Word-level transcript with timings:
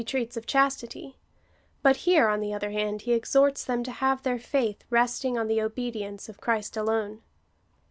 H'3 0.01 0.05
treats 0.07 0.35
of 0.35 0.47
chastity; 0.47 1.15
but 1.83 1.95
here, 1.97 2.27
on 2.27 2.39
the 2.39 2.55
other 2.55 2.71
hand, 2.71 3.03
he 3.03 3.13
exhorts 3.13 3.63
them 3.63 3.83
to 3.83 3.91
have 3.91 4.23
their 4.23 4.39
faith 4.39 4.83
resting 4.89 5.37
on 5.37 5.45
the 5.45 5.61
obedience 5.61 6.27
of 6.27 6.41
Christ 6.41 6.75
alone. 6.75 7.21